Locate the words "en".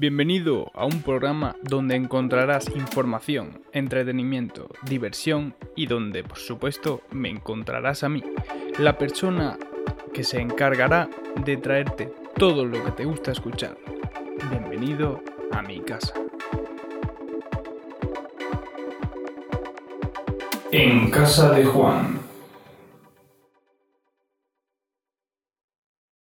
20.72-21.10